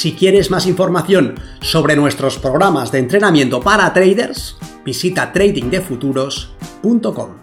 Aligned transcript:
Si 0.00 0.14
quieres 0.14 0.50
más 0.50 0.64
información 0.64 1.38
sobre 1.60 1.94
nuestros 1.94 2.38
programas 2.38 2.90
de 2.90 3.00
entrenamiento 3.00 3.60
para 3.60 3.92
traders, 3.92 4.56
visita 4.82 5.30
tradingdefuturos.com. 5.30 7.36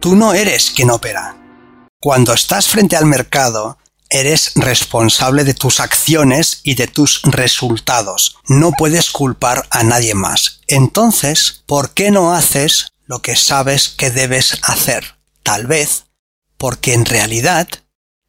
Tú 0.00 0.16
no 0.16 0.32
eres 0.32 0.70
quien 0.70 0.88
opera. 0.88 1.36
Cuando 2.00 2.32
estás 2.32 2.68
frente 2.68 2.96
al 2.96 3.04
mercado, 3.04 3.76
eres 4.08 4.52
responsable 4.54 5.44
de 5.44 5.52
tus 5.52 5.78
acciones 5.78 6.62
y 6.64 6.74
de 6.74 6.86
tus 6.86 7.20
resultados. 7.24 8.38
No 8.48 8.72
puedes 8.78 9.10
culpar 9.10 9.66
a 9.68 9.82
nadie 9.82 10.14
más. 10.14 10.62
Entonces, 10.68 11.64
¿por 11.66 11.90
qué 11.90 12.10
no 12.10 12.32
haces 12.32 12.92
lo 13.04 13.20
que 13.20 13.36
sabes 13.36 13.90
que 13.90 14.10
debes 14.10 14.58
hacer? 14.62 15.16
Tal 15.42 15.66
vez 15.66 16.06
porque 16.60 16.92
en 16.92 17.06
realidad 17.06 17.66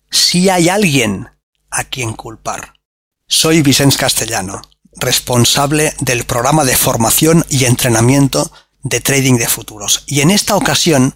sí 0.09 0.49
hay 0.49 0.69
alguien 0.69 1.27
a 1.69 1.83
quien 1.83 2.13
culpar. 2.13 2.75
Soy 3.27 3.61
Vicente 3.61 3.97
Castellano, 3.97 4.61
responsable 4.93 5.93
del 5.99 6.23
programa 6.23 6.63
de 6.63 6.77
formación 6.77 7.45
y 7.49 7.65
entrenamiento 7.65 8.49
de 8.83 9.01
trading 9.01 9.35
de 9.35 9.49
futuros. 9.49 10.05
Y 10.07 10.21
en 10.21 10.31
esta 10.31 10.55
ocasión 10.55 11.13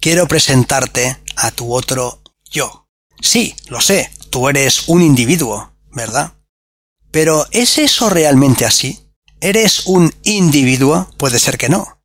quiero 0.00 0.28
presentarte 0.28 1.16
a 1.34 1.50
tu 1.50 1.72
otro 1.72 2.20
yo. 2.50 2.90
Sí, 3.22 3.56
lo 3.68 3.80
sé, 3.80 4.10
tú 4.28 4.50
eres 4.50 4.86
un 4.88 5.00
individuo, 5.00 5.72
¿verdad? 5.92 6.34
Pero 7.10 7.46
¿es 7.52 7.78
eso 7.78 8.10
realmente 8.10 8.66
así? 8.66 9.00
¿Eres 9.40 9.86
un 9.86 10.14
individuo? 10.24 11.10
Puede 11.16 11.38
ser 11.38 11.56
que 11.56 11.70
no. 11.70 12.02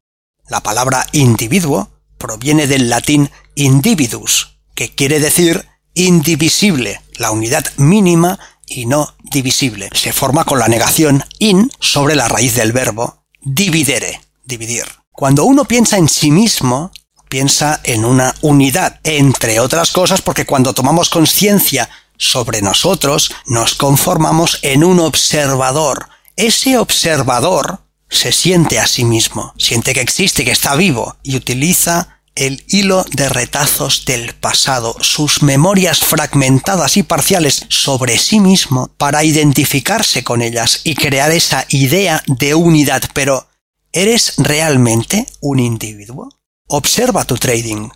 La 0.47 0.61
palabra 0.61 1.05
individuo 1.11 1.89
proviene 2.17 2.67
del 2.67 2.89
latín 2.89 3.29
individus, 3.55 4.54
que 4.75 4.93
quiere 4.93 5.19
decir 5.19 5.65
indivisible, 5.93 7.01
la 7.15 7.31
unidad 7.31 7.65
mínima 7.77 8.37
y 8.67 8.85
no 8.85 9.15
divisible. 9.23 9.89
Se 9.93 10.13
forma 10.13 10.43
con 10.43 10.59
la 10.59 10.67
negación 10.67 11.23
in 11.39 11.71
sobre 11.79 12.15
la 12.15 12.27
raíz 12.27 12.55
del 12.55 12.73
verbo 12.73 13.23
dividere, 13.41 14.21
dividir. 14.43 14.85
Cuando 15.11 15.45
uno 15.45 15.65
piensa 15.65 15.97
en 15.97 16.09
sí 16.09 16.31
mismo, 16.31 16.91
piensa 17.29 17.79
en 17.83 18.03
una 18.03 18.35
unidad, 18.41 18.99
entre 19.03 19.59
otras 19.59 19.91
cosas 19.91 20.21
porque 20.21 20.45
cuando 20.45 20.73
tomamos 20.73 21.09
conciencia 21.09 21.89
sobre 22.17 22.61
nosotros, 22.61 23.31
nos 23.45 23.75
conformamos 23.75 24.59
en 24.61 24.83
un 24.83 24.99
observador. 24.99 26.09
Ese 26.35 26.77
observador 26.77 27.79
se 28.09 28.31
siente 28.31 28.79
a 28.79 28.87
sí 28.87 29.05
mismo, 29.05 29.53
siente 29.57 29.93
que 29.93 30.01
existe, 30.01 30.43
que 30.43 30.51
está 30.51 30.75
vivo 30.75 31.15
y 31.23 31.35
utiliza 31.37 32.14
el 32.35 32.65
hilo 32.67 33.05
de 33.11 33.29
retazos 33.29 34.03
del 34.05 34.35
pasado, 34.35 34.95
sus 34.99 35.41
memorias 35.41 35.99
fragmentadas 35.99 36.97
y 36.97 37.03
parciales 37.03 37.65
sobre 37.69 38.17
sí 38.17 38.39
mismo 38.39 38.89
para 38.97 39.23
identificarse 39.23 40.23
con 40.23 40.41
ellas 40.41 40.81
y 40.83 40.95
crear 40.95 41.31
esa 41.31 41.65
idea 41.69 42.21
de 42.27 42.53
unidad. 42.53 43.03
Pero, 43.13 43.47
¿eres 43.93 44.33
realmente 44.37 45.25
un 45.39 45.59
individuo? 45.59 46.29
Observa 46.67 47.23
tu 47.23 47.37
trading. 47.37 47.89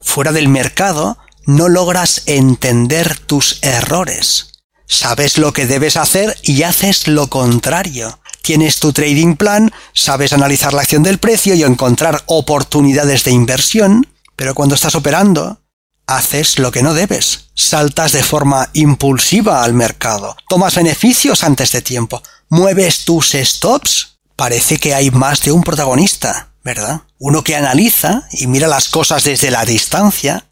Fuera 0.00 0.32
del 0.32 0.48
mercado, 0.48 1.18
no 1.46 1.68
logras 1.68 2.22
entender 2.26 3.18
tus 3.18 3.58
errores. 3.62 4.52
Sabes 4.86 5.38
lo 5.38 5.52
que 5.52 5.66
debes 5.66 5.96
hacer 5.96 6.36
y 6.42 6.62
haces 6.62 7.08
lo 7.08 7.28
contrario 7.28 8.18
tienes 8.48 8.80
tu 8.80 8.94
trading 8.94 9.36
plan, 9.36 9.70
sabes 9.92 10.32
analizar 10.32 10.72
la 10.72 10.80
acción 10.80 11.02
del 11.02 11.18
precio 11.18 11.54
y 11.54 11.64
encontrar 11.64 12.22
oportunidades 12.24 13.24
de 13.24 13.30
inversión, 13.30 14.06
pero 14.36 14.54
cuando 14.54 14.74
estás 14.74 14.94
operando, 14.94 15.60
haces 16.06 16.58
lo 16.58 16.72
que 16.72 16.82
no 16.82 16.94
debes. 16.94 17.50
Saltas 17.52 18.12
de 18.12 18.22
forma 18.22 18.70
impulsiva 18.72 19.62
al 19.62 19.74
mercado, 19.74 20.34
tomas 20.48 20.76
beneficios 20.76 21.44
antes 21.44 21.72
de 21.72 21.82
tiempo, 21.82 22.22
mueves 22.48 23.04
tus 23.04 23.32
stops. 23.32 24.18
Parece 24.34 24.78
que 24.78 24.94
hay 24.94 25.10
más 25.10 25.42
de 25.42 25.52
un 25.52 25.62
protagonista, 25.62 26.54
¿verdad? 26.64 27.02
Uno 27.18 27.44
que 27.44 27.54
analiza 27.54 28.22
y 28.32 28.46
mira 28.46 28.66
las 28.66 28.88
cosas 28.88 29.24
desde 29.24 29.50
la 29.50 29.66
distancia 29.66 30.46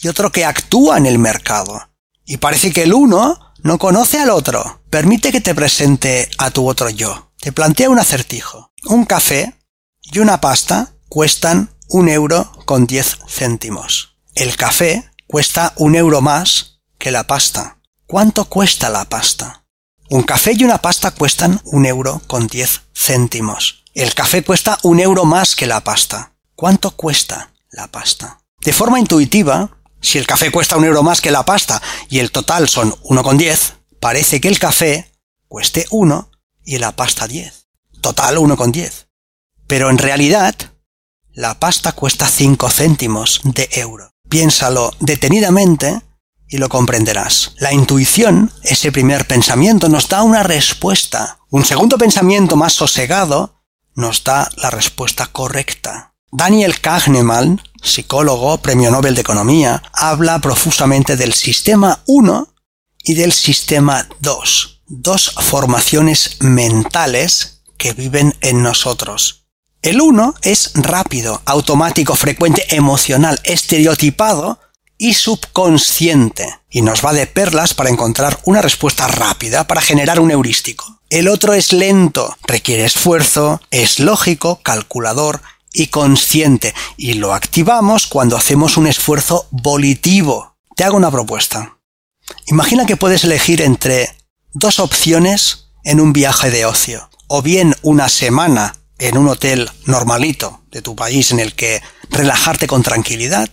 y 0.00 0.06
otro 0.06 0.30
que 0.30 0.44
actúa 0.44 0.98
en 0.98 1.06
el 1.06 1.18
mercado. 1.18 1.88
Y 2.24 2.36
parece 2.36 2.72
que 2.72 2.84
el 2.84 2.94
uno 2.94 3.40
no 3.64 3.78
conoce 3.78 4.20
al 4.20 4.30
otro. 4.30 4.82
Permite 4.90 5.32
que 5.32 5.40
te 5.40 5.54
presente 5.54 6.28
a 6.38 6.50
tu 6.50 6.68
otro 6.68 6.90
yo. 6.90 7.32
Te 7.40 7.50
plantea 7.50 7.90
un 7.90 7.98
acertijo. 7.98 8.70
Un 8.84 9.06
café 9.06 9.58
y 10.02 10.18
una 10.18 10.40
pasta 10.40 10.92
cuestan 11.08 11.70
un 11.88 12.08
euro 12.08 12.52
con 12.66 12.86
diez 12.86 13.18
céntimos. 13.26 14.16
El 14.34 14.56
café 14.56 15.10
cuesta 15.26 15.72
un 15.76 15.96
euro 15.96 16.20
más 16.20 16.82
que 16.98 17.10
la 17.10 17.26
pasta. 17.26 17.78
¿Cuánto 18.06 18.44
cuesta 18.44 18.90
la 18.90 19.06
pasta? 19.06 19.64
Un 20.10 20.22
café 20.24 20.52
y 20.52 20.62
una 20.64 20.78
pasta 20.78 21.12
cuestan 21.12 21.60
un 21.64 21.86
euro 21.86 22.20
con 22.26 22.46
diez 22.46 22.82
céntimos. 22.94 23.82
El 23.94 24.12
café 24.14 24.44
cuesta 24.44 24.78
un 24.82 25.00
euro 25.00 25.24
más 25.24 25.56
que 25.56 25.66
la 25.66 25.80
pasta. 25.80 26.34
¿Cuánto 26.54 26.90
cuesta 26.90 27.54
la 27.70 27.86
pasta? 27.86 28.40
De 28.60 28.74
forma 28.74 29.00
intuitiva, 29.00 29.78
si 30.04 30.18
el 30.18 30.26
café 30.26 30.52
cuesta 30.52 30.76
un 30.76 30.84
euro 30.84 31.02
más 31.02 31.20
que 31.20 31.30
la 31.30 31.44
pasta 31.44 31.80
y 32.10 32.18
el 32.18 32.30
total 32.30 32.68
son 32.68 32.92
1,10, 33.04 33.74
parece 34.00 34.40
que 34.40 34.48
el 34.48 34.58
café 34.58 35.10
cueste 35.48 35.86
1 35.90 36.30
y 36.66 36.78
la 36.78 36.94
pasta 36.94 37.26
10. 37.26 37.68
Total 38.02 38.36
1,10. 38.36 39.06
Pero 39.66 39.88
en 39.88 39.96
realidad, 39.96 40.54
la 41.32 41.58
pasta 41.58 41.92
cuesta 41.92 42.28
5 42.28 42.70
céntimos 42.70 43.40
de 43.44 43.68
euro. 43.72 44.10
Piénsalo 44.28 44.92
detenidamente 45.00 46.02
y 46.48 46.58
lo 46.58 46.68
comprenderás. 46.68 47.52
La 47.56 47.72
intuición, 47.72 48.52
ese 48.62 48.92
primer 48.92 49.26
pensamiento, 49.26 49.88
nos 49.88 50.08
da 50.08 50.22
una 50.22 50.42
respuesta. 50.42 51.38
Un 51.48 51.64
segundo 51.64 51.96
pensamiento 51.96 52.56
más 52.56 52.74
sosegado 52.74 53.62
nos 53.94 54.22
da 54.22 54.50
la 54.56 54.70
respuesta 54.70 55.28
correcta. 55.28 56.13
Daniel 56.36 56.80
Kahneman, 56.80 57.62
psicólogo, 57.80 58.58
premio 58.58 58.90
Nobel 58.90 59.14
de 59.14 59.20
Economía, 59.20 59.80
habla 59.92 60.40
profusamente 60.40 61.16
del 61.16 61.32
sistema 61.32 62.02
1 62.06 62.48
y 63.04 63.14
del 63.14 63.32
sistema 63.32 64.08
2, 64.18 64.82
dos 64.88 65.30
formaciones 65.30 66.38
mentales 66.40 67.62
que 67.76 67.92
viven 67.92 68.34
en 68.40 68.64
nosotros. 68.64 69.46
El 69.80 70.00
1 70.00 70.34
es 70.42 70.72
rápido, 70.74 71.40
automático, 71.44 72.16
frecuente, 72.16 72.66
emocional, 72.74 73.38
estereotipado 73.44 74.58
y 74.98 75.14
subconsciente, 75.14 76.58
y 76.68 76.82
nos 76.82 77.04
va 77.04 77.12
de 77.12 77.28
perlas 77.28 77.74
para 77.74 77.90
encontrar 77.90 78.40
una 78.44 78.60
respuesta 78.60 79.06
rápida 79.06 79.68
para 79.68 79.80
generar 79.80 80.18
un 80.18 80.32
heurístico. 80.32 81.00
El 81.10 81.28
otro 81.28 81.54
es 81.54 81.72
lento, 81.72 82.36
requiere 82.44 82.84
esfuerzo, 82.84 83.60
es 83.70 84.00
lógico, 84.00 84.58
calculador, 84.64 85.40
y 85.74 85.88
consciente 85.88 86.74
y 86.96 87.14
lo 87.14 87.34
activamos 87.34 88.06
cuando 88.06 88.36
hacemos 88.36 88.78
un 88.78 88.86
esfuerzo 88.86 89.46
volitivo. 89.50 90.56
Te 90.76 90.84
hago 90.84 90.96
una 90.96 91.10
propuesta. 91.10 91.78
Imagina 92.46 92.86
que 92.86 92.96
puedes 92.96 93.24
elegir 93.24 93.60
entre 93.60 94.16
dos 94.52 94.78
opciones 94.78 95.66
en 95.82 96.00
un 96.00 96.14
viaje 96.14 96.50
de 96.50 96.64
ocio. 96.64 97.10
O 97.26 97.42
bien 97.42 97.74
una 97.82 98.08
semana 98.08 98.76
en 98.98 99.18
un 99.18 99.28
hotel 99.28 99.68
normalito 99.86 100.62
de 100.70 100.80
tu 100.80 100.94
país 100.94 101.32
en 101.32 101.40
el 101.40 101.54
que 101.54 101.82
relajarte 102.08 102.66
con 102.66 102.82
tranquilidad. 102.82 103.50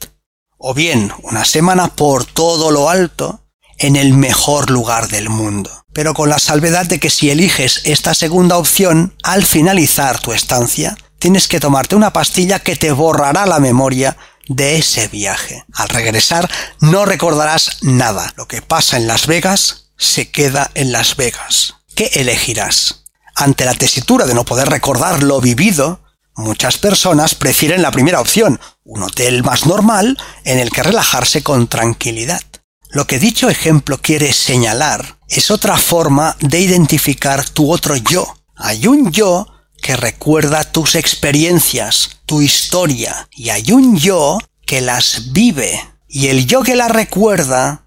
O 0.58 0.74
bien 0.74 1.12
una 1.24 1.44
semana 1.44 1.88
por 1.88 2.26
todo 2.26 2.72
lo 2.72 2.90
alto 2.90 3.42
en 3.80 3.96
el 3.96 4.14
mejor 4.14 4.70
lugar 4.70 5.08
del 5.08 5.30
mundo. 5.30 5.72
Pero 5.94 6.14
con 6.14 6.30
la 6.30 6.40
salvedad 6.40 6.86
de 6.86 7.00
que 7.00 7.10
si 7.10 7.32
eliges 7.32 7.82
esta 7.86 8.14
segunda 8.14 8.58
opción, 8.58 9.16
al 9.24 9.44
finalizar 9.44 10.20
tu 10.20 10.34
estancia, 10.34 10.96
tienes 11.22 11.48
que 11.48 11.60
tomarte 11.60 11.96
una 11.96 12.12
pastilla 12.12 12.58
que 12.58 12.76
te 12.76 12.92
borrará 12.92 13.46
la 13.46 13.60
memoria 13.60 14.18
de 14.48 14.78
ese 14.78 15.08
viaje. 15.08 15.64
Al 15.76 15.88
regresar 15.88 16.50
no 16.80 17.06
recordarás 17.06 17.78
nada. 17.84 18.34
Lo 18.38 18.48
que 18.48 18.64
pasa 18.64 18.98
en 18.98 19.06
Las 19.06 19.28
Vegas 19.28 19.92
se 19.98 20.32
queda 20.32 20.72
en 20.74 20.92
Las 20.92 21.16
Vegas. 21.16 21.76
¿Qué 21.96 22.10
elegirás? 22.16 23.06
Ante 23.36 23.66
la 23.66 23.76
tesitura 23.76 24.26
de 24.26 24.34
no 24.34 24.46
poder 24.46 24.70
recordar 24.70 25.22
lo 25.22 25.40
vivido, 25.40 26.02
Muchas 26.38 26.78
personas 26.78 27.36
prefieren 27.36 27.82
la 27.82 27.92
primera 27.92 28.22
opción, 28.22 28.58
un 28.86 29.04
hotel 29.04 29.44
más 29.44 29.66
normal 29.66 30.18
en 30.46 30.60
el 30.60 30.72
que 30.72 30.82
relajarse 30.82 31.44
con 31.44 31.68
tranquilidad. 31.68 32.42
Lo 32.90 33.06
que 33.06 33.20
dicho 33.20 33.50
ejemplo 33.50 34.00
quiere 34.02 34.32
señalar 34.32 35.20
es 35.28 35.52
otra 35.52 35.78
forma 35.78 36.38
de 36.40 36.62
identificar 36.62 37.48
tu 37.48 37.70
otro 37.70 37.98
yo. 37.98 38.38
Hay 38.56 38.88
un 38.88 39.12
yo 39.12 39.46
que 39.82 39.98
recuerda 39.98 40.64
tus 40.64 40.96
experiencias, 40.96 42.22
tu 42.26 42.42
historia, 42.42 43.28
y 43.32 43.50
hay 43.50 43.72
un 43.72 43.98
yo 43.98 44.38
que 44.66 44.82
las 44.82 45.34
vive. 45.34 45.82
Y 46.08 46.28
el 46.28 46.46
yo 46.46 46.62
que 46.62 46.76
las 46.76 46.92
recuerda 46.92 47.86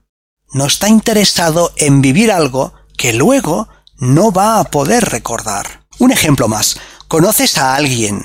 no 0.52 0.66
está 0.66 0.88
interesado 0.88 1.72
en 1.76 2.02
vivir 2.02 2.30
algo 2.30 2.74
que 2.96 3.12
luego 3.12 3.68
no 3.96 4.32
va 4.32 4.60
a 4.60 4.64
poder 4.64 5.04
recordar. 5.04 5.86
Un 5.98 6.10
ejemplo 6.10 6.48
más. 6.48 6.76
¿Conoces 7.08 7.58
a 7.58 7.74
alguien 7.74 8.24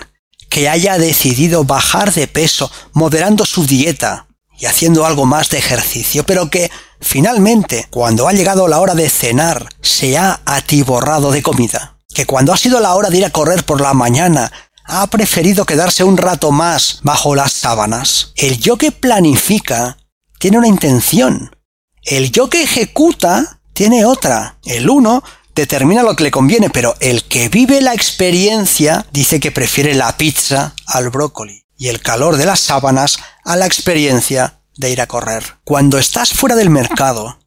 que 0.50 0.68
haya 0.68 0.98
decidido 0.98 1.64
bajar 1.64 2.14
de 2.14 2.28
peso 2.28 2.72
moderando 2.94 3.46
su 3.46 3.66
dieta 3.66 4.28
y 4.58 4.66
haciendo 4.66 5.06
algo 5.06 5.26
más 5.26 5.50
de 5.50 5.60
ejercicio, 5.60 6.26
pero 6.26 6.50
que 6.50 6.72
finalmente, 7.00 7.88
cuando 7.92 8.28
ha 8.28 8.34
llegado 8.34 8.68
la 8.68 8.80
hora 8.80 8.96
de 8.96 9.10
cenar, 9.10 9.70
se 9.82 10.18
ha 10.18 10.42
atiborrado 10.46 11.32
de 11.32 11.44
comida? 11.44 11.99
Que 12.20 12.26
cuando 12.26 12.52
ha 12.52 12.58
sido 12.58 12.82
la 12.82 12.96
hora 12.96 13.10
de 13.10 13.20
ir 13.20 13.24
a 13.24 13.30
correr 13.30 13.64
por 13.64 13.80
la 13.80 13.94
mañana, 13.94 14.52
ha 14.84 15.08
preferido 15.08 15.66
quedarse 15.66 16.04
un 16.04 16.18
rato 16.18 16.52
más 16.52 17.00
bajo 17.02 17.34
las 17.34 17.54
sábanas. 17.54 18.34
El 18.36 18.60
yo 18.60 18.76
que 18.76 18.92
planifica 18.92 19.98
tiene 20.38 20.58
una 20.58 20.68
intención. 20.68 21.56
El 22.04 22.34
yo 22.34 22.50
que 22.50 22.62
ejecuta 22.62 23.62
tiene 23.72 24.04
otra. 24.04 24.58
El 24.66 24.90
uno 24.90 25.24
determina 25.56 26.04
lo 26.04 26.18
que 26.18 26.26
le 26.26 26.32
conviene, 26.32 26.70
pero 26.70 26.94
el 27.00 27.24
que 27.24 27.48
vive 27.48 27.80
la 27.80 27.94
experiencia 27.94 29.06
dice 29.14 29.40
que 29.40 29.54
prefiere 29.54 29.96
la 29.96 30.18
pizza 30.18 30.76
al 30.88 31.12
brócoli 31.12 31.64
y 31.78 31.88
el 31.88 32.02
calor 32.02 32.36
de 32.36 32.48
las 32.48 32.60
sábanas 32.60 33.18
a 33.46 33.56
la 33.56 33.66
experiencia 33.66 34.60
de 34.76 34.90
ir 34.90 35.00
a 35.00 35.08
correr. 35.08 35.56
Cuando 35.64 35.98
estás 35.98 36.34
fuera 36.34 36.58
del 36.58 36.70
mercado, 36.70 37.40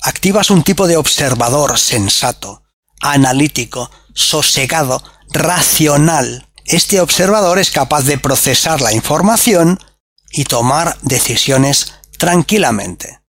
activas 0.00 0.50
un 0.50 0.62
tipo 0.62 0.86
de 0.86 0.96
observador 0.96 1.78
sensato, 1.78 2.62
analítico, 3.02 3.90
sosegado, 4.14 5.02
racional. 5.30 6.48
Este 6.64 7.00
observador 7.00 7.58
es 7.58 7.70
capaz 7.70 8.02
de 8.02 8.16
procesar 8.16 8.80
la 8.80 8.92
información 8.92 9.78
y 10.30 10.44
tomar 10.44 10.96
decisiones 11.02 11.94
tranquilamente. 12.18 13.20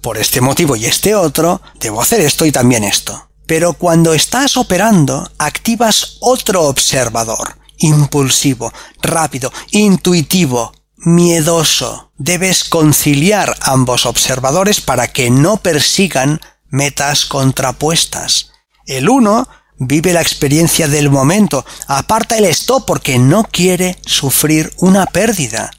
Por 0.00 0.18
este 0.18 0.40
motivo 0.40 0.76
y 0.76 0.86
este 0.86 1.14
otro, 1.16 1.60
debo 1.80 2.00
hacer 2.00 2.20
esto 2.20 2.46
y 2.46 2.52
también 2.52 2.84
esto. 2.84 3.28
Pero 3.46 3.72
cuando 3.72 4.14
estás 4.14 4.56
operando, 4.56 5.30
activas 5.38 6.18
otro 6.20 6.64
observador, 6.64 7.58
impulsivo, 7.78 8.72
rápido, 9.02 9.52
intuitivo, 9.70 10.72
miedoso. 10.96 12.12
Debes 12.16 12.64
conciliar 12.64 13.56
ambos 13.60 14.06
observadores 14.06 14.80
para 14.80 15.12
que 15.12 15.30
no 15.30 15.58
persigan 15.58 16.40
metas 16.68 17.26
contrapuestas. 17.26 18.52
El 18.86 19.08
uno 19.08 19.48
vive 19.78 20.12
la 20.12 20.22
experiencia 20.22 20.88
del 20.88 21.10
momento, 21.10 21.64
aparta 21.86 22.36
el 22.38 22.44
stop 22.46 22.86
porque 22.86 23.18
no 23.18 23.44
quiere 23.44 23.98
sufrir 24.04 24.72
una 24.78 25.06
pérdida. 25.06 25.70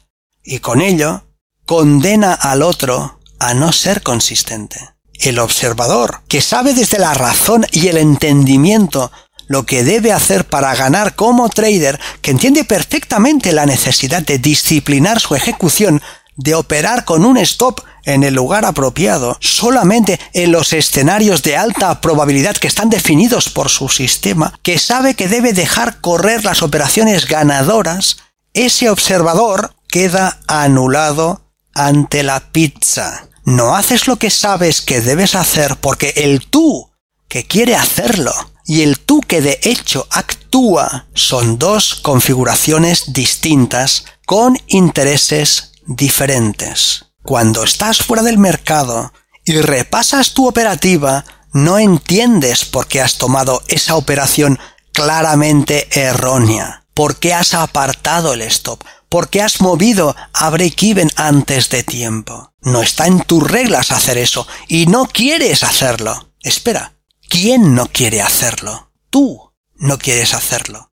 Y 0.42 0.58
con 0.58 0.80
ello, 0.80 1.24
condena 1.66 2.32
al 2.32 2.62
otro 2.62 3.20
a 3.38 3.54
no 3.54 3.72
ser 3.72 4.02
consistente 4.02 4.78
el 5.20 5.38
observador, 5.38 6.22
que 6.28 6.40
sabe 6.40 6.74
desde 6.74 6.98
la 6.98 7.12
razón 7.14 7.66
y 7.72 7.88
el 7.88 7.96
entendimiento 7.96 9.10
lo 9.48 9.64
que 9.64 9.82
debe 9.82 10.12
hacer 10.12 10.44
para 10.44 10.74
ganar 10.74 11.14
como 11.14 11.48
trader, 11.48 11.98
que 12.22 12.30
entiende 12.30 12.64
perfectamente 12.64 13.52
la 13.52 13.66
necesidad 13.66 14.22
de 14.22 14.38
disciplinar 14.38 15.20
su 15.20 15.34
ejecución, 15.34 16.02
de 16.36 16.54
operar 16.54 17.04
con 17.04 17.24
un 17.24 17.38
stop 17.38 17.80
en 18.08 18.24
el 18.24 18.34
lugar 18.34 18.64
apropiado, 18.64 19.36
solamente 19.40 20.18
en 20.32 20.52
los 20.52 20.72
escenarios 20.72 21.42
de 21.42 21.56
alta 21.56 22.00
probabilidad 22.00 22.56
que 22.56 22.68
están 22.68 22.90
definidos 22.90 23.48
por 23.48 23.68
su 23.68 23.88
sistema, 23.88 24.52
que 24.62 24.78
sabe 24.78 25.14
que 25.14 25.28
debe 25.28 25.52
dejar 25.52 26.00
correr 26.00 26.44
las 26.44 26.62
operaciones 26.62 27.26
ganadoras, 27.26 28.18
ese 28.52 28.90
observador 28.90 29.74
queda 29.88 30.40
anulado 30.46 31.42
ante 31.74 32.22
la 32.22 32.40
pizza 32.50 33.28
no 33.48 33.74
haces 33.74 34.06
lo 34.06 34.16
que 34.16 34.28
sabes 34.28 34.82
que 34.82 35.00
debes 35.00 35.34
hacer 35.34 35.76
porque 35.76 36.12
el 36.16 36.46
tú 36.46 36.90
que 37.28 37.46
quiere 37.46 37.76
hacerlo 37.76 38.30
y 38.66 38.82
el 38.82 39.00
tú 39.00 39.22
que 39.22 39.40
de 39.40 39.58
hecho 39.62 40.06
actúa 40.10 41.06
son 41.14 41.58
dos 41.58 41.94
configuraciones 41.94 43.14
distintas 43.14 44.04
con 44.26 44.58
intereses 44.66 45.72
diferentes. 45.86 47.06
Cuando 47.28 47.62
estás 47.62 47.98
fuera 47.98 48.22
del 48.22 48.38
mercado 48.38 49.12
y 49.44 49.60
repasas 49.60 50.32
tu 50.32 50.48
operativa, 50.48 51.26
no 51.52 51.78
entiendes 51.78 52.64
por 52.64 52.86
qué 52.86 53.02
has 53.02 53.18
tomado 53.18 53.62
esa 53.68 53.96
operación 53.96 54.58
claramente 54.94 55.88
errónea, 55.90 56.86
por 56.94 57.16
qué 57.16 57.34
has 57.34 57.52
apartado 57.52 58.32
el 58.32 58.40
stop, 58.40 58.82
porque 59.10 59.42
has 59.42 59.60
movido 59.60 60.16
a 60.32 60.48
break-even 60.48 61.10
antes 61.16 61.68
de 61.68 61.82
tiempo. 61.82 62.54
No 62.62 62.80
está 62.80 63.06
en 63.06 63.20
tus 63.20 63.42
reglas 63.42 63.92
hacer 63.92 64.16
eso 64.16 64.48
y 64.66 64.86
no 64.86 65.04
quieres 65.04 65.64
hacerlo. 65.64 66.30
Espera, 66.40 66.94
¿quién 67.28 67.74
no 67.74 67.88
quiere 67.88 68.22
hacerlo? 68.22 68.90
Tú 69.10 69.52
no 69.74 69.98
quieres 69.98 70.32
hacerlo. 70.32 70.92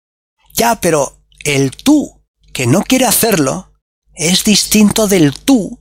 Ya, 0.55 0.81
pero 0.81 1.27
el 1.45 1.73
tú 1.73 2.23
que 2.55 2.67
no 2.67 2.81
quiere 2.85 3.05
hacerlo 3.05 3.71
es 4.15 4.45
distinto 4.45 5.09
del 5.09 5.35
tú 5.35 5.79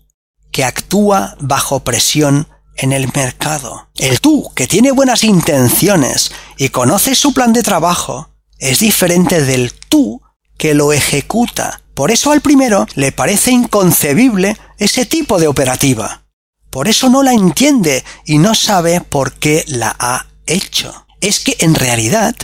que 0.51 0.63
actúa 0.63 1.35
bajo 1.39 1.83
presión 1.83 2.47
en 2.75 2.93
el 2.93 3.11
mercado. 3.13 3.89
El 3.97 4.19
tú 4.19 4.51
que 4.55 4.67
tiene 4.67 4.91
buenas 4.91 5.23
intenciones 5.23 6.31
y 6.57 6.69
conoce 6.69 7.15
su 7.15 7.33
plan 7.33 7.53
de 7.53 7.63
trabajo 7.63 8.29
es 8.57 8.79
diferente 8.79 9.43
del 9.43 9.73
tú 9.73 10.21
que 10.57 10.73
lo 10.73 10.93
ejecuta 10.93 11.81
por 11.93 12.11
eso 12.11 12.31
al 12.31 12.41
primero 12.41 12.87
le 12.95 13.11
parece 13.11 13.51
inconcebible 13.51 14.57
ese 14.77 15.05
tipo 15.05 15.39
de 15.39 15.47
operativa. 15.47 16.23
Por 16.69 16.87
eso 16.87 17.09
no 17.09 17.21
la 17.21 17.33
entiende 17.33 18.03
y 18.25 18.37
no 18.37 18.55
sabe 18.55 19.01
por 19.01 19.33
qué 19.33 19.63
la 19.67 19.95
ha 19.99 20.27
hecho. 20.45 21.05
Es 21.19 21.41
que 21.41 21.57
en 21.59 21.75
realidad 21.75 22.35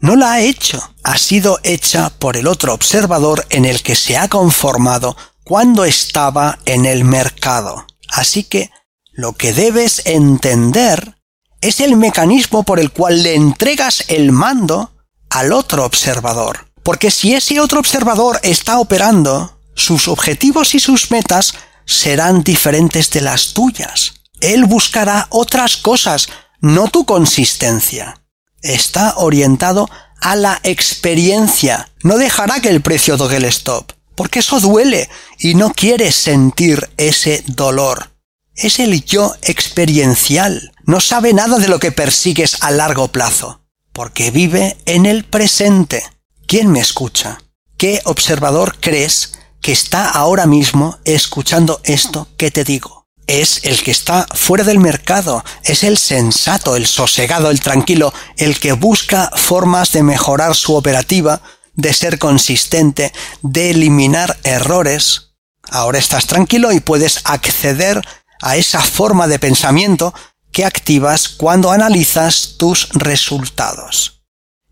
no 0.00 0.16
la 0.16 0.32
ha 0.32 0.40
hecho. 0.40 0.82
Ha 1.04 1.18
sido 1.18 1.60
hecha 1.62 2.10
por 2.10 2.36
el 2.36 2.46
otro 2.46 2.72
observador 2.72 3.46
en 3.50 3.64
el 3.64 3.82
que 3.82 3.94
se 3.94 4.16
ha 4.16 4.28
conformado 4.28 5.16
cuando 5.46 5.84
estaba 5.84 6.58
en 6.64 6.86
el 6.86 7.04
mercado. 7.04 7.86
Así 8.08 8.42
que 8.42 8.72
lo 9.12 9.34
que 9.34 9.52
debes 9.52 10.02
entender 10.04 11.18
es 11.60 11.78
el 11.78 11.94
mecanismo 11.94 12.64
por 12.64 12.80
el 12.80 12.90
cual 12.90 13.22
le 13.22 13.36
entregas 13.36 14.04
el 14.08 14.32
mando 14.32 14.90
al 15.30 15.52
otro 15.52 15.84
observador. 15.84 16.66
Porque 16.82 17.12
si 17.12 17.34
ese 17.34 17.60
otro 17.60 17.78
observador 17.78 18.40
está 18.42 18.80
operando, 18.80 19.60
sus 19.76 20.08
objetivos 20.08 20.74
y 20.74 20.80
sus 20.80 21.12
metas 21.12 21.54
serán 21.84 22.42
diferentes 22.42 23.10
de 23.10 23.20
las 23.20 23.54
tuyas. 23.54 24.14
Él 24.40 24.64
buscará 24.64 25.28
otras 25.30 25.76
cosas, 25.76 26.28
no 26.60 26.88
tu 26.88 27.04
consistencia. 27.04 28.20
Está 28.62 29.14
orientado 29.16 29.88
a 30.20 30.34
la 30.34 30.58
experiencia. 30.64 31.88
No 32.02 32.18
dejará 32.18 32.58
que 32.60 32.68
el 32.68 32.80
precio 32.80 33.16
toque 33.16 33.36
el 33.36 33.44
stop, 33.44 33.92
porque 34.16 34.40
eso 34.40 34.58
duele 34.58 35.08
y 35.38 35.54
no 35.54 35.72
quiere 35.72 36.10
sentir 36.10 36.90
ese 36.96 37.44
dolor. 37.46 38.10
Es 38.56 38.80
el 38.80 39.04
yo 39.04 39.34
experiencial. 39.42 40.72
No 40.84 41.00
sabe 41.00 41.34
nada 41.34 41.58
de 41.58 41.68
lo 41.68 41.78
que 41.78 41.92
persigues 41.92 42.62
a 42.62 42.70
largo 42.70 43.08
plazo, 43.08 43.60
porque 43.92 44.30
vive 44.30 44.78
en 44.86 45.06
el 45.06 45.24
presente. 45.24 46.02
¿Quién 46.46 46.72
me 46.72 46.80
escucha? 46.80 47.42
¿Qué 47.76 48.00
observador 48.04 48.78
crees 48.80 49.34
que 49.60 49.72
está 49.72 50.08
ahora 50.08 50.46
mismo 50.46 50.98
escuchando 51.04 51.80
esto 51.84 52.28
que 52.38 52.50
te 52.50 52.64
digo? 52.64 53.06
Es 53.26 53.64
el 53.64 53.82
que 53.82 53.90
está 53.90 54.26
fuera 54.34 54.64
del 54.64 54.78
mercado, 54.78 55.44
es 55.64 55.82
el 55.82 55.98
sensato, 55.98 56.76
el 56.76 56.86
sosegado, 56.86 57.50
el 57.50 57.60
tranquilo, 57.60 58.14
el 58.38 58.58
que 58.60 58.72
busca 58.72 59.30
formas 59.34 59.92
de 59.92 60.04
mejorar 60.04 60.54
su 60.54 60.74
operativa, 60.74 61.42
de 61.76 61.92
ser 61.92 62.18
consistente, 62.18 63.12
de 63.42 63.70
eliminar 63.70 64.38
errores. 64.42 65.34
Ahora 65.68 65.98
estás 65.98 66.26
tranquilo 66.26 66.72
y 66.72 66.80
puedes 66.80 67.20
acceder 67.24 68.02
a 68.42 68.56
esa 68.56 68.80
forma 68.80 69.28
de 69.28 69.38
pensamiento 69.38 70.14
que 70.52 70.64
activas 70.64 71.28
cuando 71.28 71.70
analizas 71.70 72.54
tus 72.58 72.88
resultados. 72.90 74.22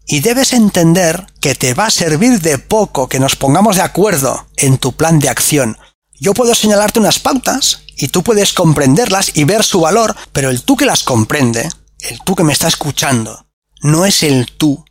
Y 0.06 0.20
debes 0.20 0.52
entender 0.52 1.26
que 1.40 1.54
te 1.54 1.74
va 1.74 1.86
a 1.86 1.90
servir 1.90 2.40
de 2.40 2.58
poco 2.58 3.08
que 3.08 3.20
nos 3.20 3.36
pongamos 3.36 3.76
de 3.76 3.82
acuerdo 3.82 4.46
en 4.56 4.78
tu 4.78 4.92
plan 4.92 5.18
de 5.18 5.28
acción. 5.28 5.78
Yo 6.18 6.34
puedo 6.34 6.54
señalarte 6.54 7.00
unas 7.00 7.18
pautas 7.18 7.82
y 7.96 8.08
tú 8.08 8.22
puedes 8.22 8.52
comprenderlas 8.52 9.32
y 9.34 9.44
ver 9.44 9.64
su 9.64 9.80
valor, 9.80 10.14
pero 10.32 10.50
el 10.50 10.62
tú 10.62 10.76
que 10.76 10.84
las 10.84 11.02
comprende, 11.02 11.68
el 12.00 12.20
tú 12.20 12.34
que 12.34 12.44
me 12.44 12.52
está 12.52 12.68
escuchando, 12.68 13.46
no 13.80 14.04
es 14.04 14.22
el 14.22 14.52
tú 14.52 14.84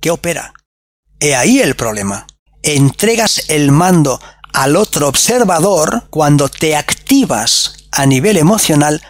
que 0.00 0.10
opera. 0.10 0.54
He 1.20 1.34
ahí 1.34 1.60
el 1.60 1.76
problema. 1.76 2.26
entregas 2.62 3.44
el 3.48 3.70
mando 3.70 4.20
al 4.52 4.74
otro 4.74 5.06
observador 5.08 6.08
cuando 6.10 6.48
te 6.48 6.74
activas 6.74 7.88
a 7.92 8.06
nivel 8.06 8.36
emocional 8.36 9.02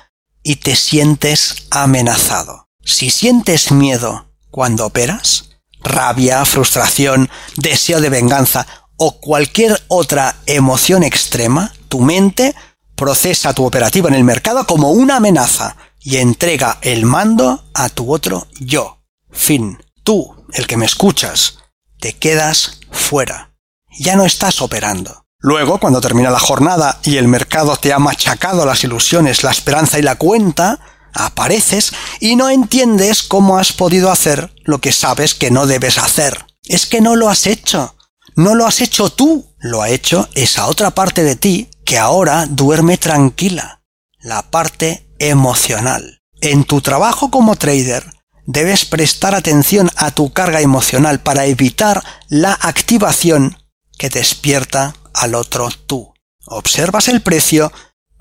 y 0.42 0.56
te 0.56 0.76
sientes 0.76 1.66
amenazado. 1.70 2.68
Si 2.84 3.10
sientes 3.10 3.72
miedo 3.72 4.26
cuando 4.50 4.86
operas, 4.86 5.50
rabia, 5.80 6.44
frustración, 6.44 7.30
deseo 7.56 8.00
de 8.00 8.10
venganza 8.10 8.66
o 8.96 9.20
cualquier 9.20 9.82
otra 9.88 10.36
emoción 10.46 11.02
extrema, 11.02 11.72
tu 11.88 12.00
mente 12.00 12.54
procesa 12.94 13.54
tu 13.54 13.64
operativa 13.64 14.08
en 14.08 14.14
el 14.14 14.25
mercado 14.25 14.66
como 14.66 14.90
una 14.90 15.16
amenaza 15.16 15.76
y 16.00 16.18
entrega 16.18 16.78
el 16.82 17.04
mando 17.04 17.64
a 17.75 17.88
tu 17.88 18.12
otro 18.12 18.46
yo. 18.60 18.98
Fin. 19.30 19.82
Tú, 20.02 20.46
el 20.52 20.68
que 20.68 20.76
me 20.76 20.86
escuchas, 20.86 21.58
te 22.06 22.12
quedas 22.12 22.78
fuera. 22.92 23.56
Ya 23.98 24.14
no 24.14 24.25
estás 24.25 24.62
operando. 24.62 25.25
Luego, 25.40 25.80
cuando 25.80 26.00
termina 26.00 26.30
la 26.30 26.38
jornada 26.38 27.00
y 27.02 27.16
el 27.16 27.26
mercado 27.26 27.76
te 27.76 27.92
ha 27.92 27.98
machacado 27.98 28.64
las 28.64 28.84
ilusiones, 28.84 29.42
la 29.42 29.50
esperanza 29.50 29.98
y 29.98 30.02
la 30.02 30.14
cuenta, 30.14 30.78
apareces 31.12 31.92
y 32.20 32.36
no 32.36 32.48
entiendes 32.48 33.25
cómo 33.25 33.58
has 33.58 33.72
podido 33.72 34.12
hacer 34.12 34.54
lo 34.62 34.80
que 34.80 34.92
sabes 34.92 35.34
que 35.34 35.50
no 35.50 35.66
debes 35.66 35.98
hacer. 35.98 36.46
Es 36.62 36.86
que 36.86 37.00
no 37.00 37.16
lo 37.16 37.28
has 37.28 37.48
hecho. 37.48 37.96
No 38.36 38.54
lo 38.54 38.66
has 38.66 38.82
hecho 38.82 39.10
tú. 39.10 39.44
Lo 39.58 39.82
ha 39.82 39.88
hecho 39.88 40.28
esa 40.36 40.66
otra 40.66 40.92
parte 40.92 41.25
de 41.25 41.34
ti 41.34 41.70
que 41.84 41.98
ahora 41.98 42.46
duerme 42.48 42.98
tranquila. 42.98 43.82
La 44.20 44.42
parte 44.42 45.12
emocional. 45.18 46.22
En 46.40 46.62
tu 46.62 46.80
trabajo 46.82 47.32
como 47.32 47.56
trader, 47.56 48.12
debes 48.46 48.84
prestar 48.84 49.34
atención 49.34 49.90
a 49.96 50.10
tu 50.10 50.32
carga 50.32 50.60
emocional 50.60 51.20
para 51.20 51.46
evitar 51.46 52.02
la 52.28 52.52
activación 52.52 53.58
que 53.98 54.08
despierta 54.08 54.94
al 55.12 55.34
otro 55.34 55.68
tú. 55.86 56.12
Observas 56.46 57.08
el 57.08 57.22
precio 57.22 57.72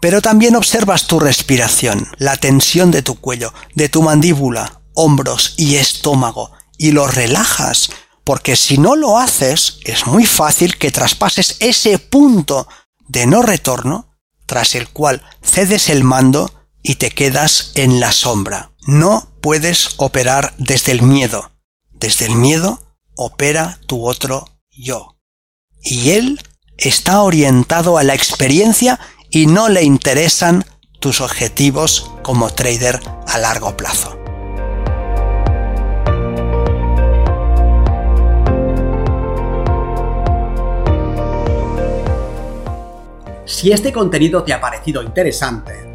pero 0.06 0.22
también 0.22 0.56
observas 0.56 1.08
tu 1.08 1.20
respiración, 1.20 2.08
la 2.20 2.38
tensión 2.38 2.92
de 2.92 3.02
tu 3.02 3.16
cuello, 3.16 3.54
de 3.74 3.90
tu 3.90 4.04
mandíbula, 4.04 4.82
hombros 4.94 5.56
y 5.58 5.78
estómago, 5.78 6.52
y 6.78 6.92
lo 6.92 7.08
relajas, 7.08 7.90
porque 8.24 8.56
si 8.56 8.78
no 8.78 8.96
lo 8.96 9.18
haces, 9.18 9.80
es 9.84 10.06
muy 10.06 10.28
fácil 10.28 10.78
que 10.78 10.92
traspases 10.92 11.58
ese 11.60 11.98
punto 11.98 12.68
de 13.08 13.26
no 13.26 13.42
retorno, 13.42 14.12
tras 14.46 14.76
el 14.76 14.90
cual 14.90 15.24
cedes 15.42 15.90
el 15.90 16.04
mando 16.04 16.52
y 16.84 16.96
te 16.96 17.10
quedas 17.10 17.72
en 17.74 18.00
la 18.00 18.12
sombra. 18.12 18.74
No 18.86 19.35
puedes 19.46 19.94
operar 19.98 20.56
desde 20.58 20.92
el 20.92 21.04
miedo. 21.04 21.52
Desde 21.92 22.26
el 22.26 22.36
miedo 22.36 22.82
opera 23.16 23.78
tu 23.86 24.08
otro 24.08 24.48
yo. 24.72 25.18
Y 25.84 26.14
él 26.14 26.42
está 26.80 27.22
orientado 27.22 28.00
a 28.00 28.04
la 28.04 28.16
experiencia 28.16 29.00
y 29.30 29.46
no 29.46 29.70
le 29.70 29.84
interesan 29.84 30.66
tus 31.00 31.22
objetivos 31.22 32.12
como 32.24 32.50
trader 32.50 33.00
a 33.28 33.38
largo 33.38 33.78
plazo. 33.78 34.18
Si 43.46 43.72
este 43.72 43.94
contenido 43.94 44.44
te 44.44 44.54
ha 44.54 44.60
parecido 44.60 45.04
interesante, 45.04 45.95